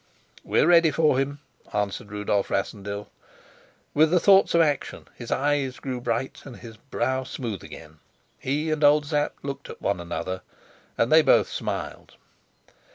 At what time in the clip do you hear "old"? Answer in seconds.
8.83-9.05